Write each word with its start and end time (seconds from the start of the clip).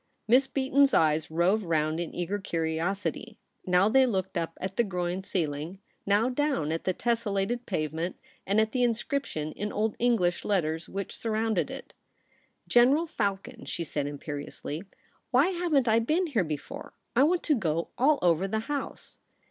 Miss 0.27 0.47
Beaton's 0.47 0.95
eyes 0.95 1.29
roved 1.29 1.63
round 1.63 1.99
In 1.99 2.11
eager 2.15 2.39
curiosity. 2.39 3.37
Now 3.67 3.87
they 3.87 4.07
looked 4.07 4.35
up 4.35 4.57
at 4.59 4.75
the 4.75 4.83
groined 4.83 5.25
celling; 5.27 5.77
now 6.07 6.27
down 6.27 6.71
at 6.71 6.85
the 6.85 6.93
tessellated 6.95 7.67
pave 7.67 7.93
ment 7.93 8.15
and 8.47 8.59
at 8.59 8.71
the 8.71 8.81
Inscription 8.81 9.51
in 9.51 9.71
Old 9.71 9.95
English 9.99 10.43
letters 10.43 10.89
which 10.89 11.15
surrounded 11.15 11.69
It.' 11.69 11.93
General 12.77 13.05
Falcon,' 13.05 13.65
she 13.65 13.83
said 13.83 14.07
imperiously,' 14.07 14.81
why 15.29 15.49
haven't 15.49 15.87
I 15.87 15.99
been 15.99 16.25
here 16.25 16.43
before? 16.43 16.93
I 17.15 17.21
want 17.21 17.43
to 17.43 17.53
go 17.55 17.89
all 17.95 18.17
over 18.23 18.47
the 18.47 18.61
House.' 18.61 19.19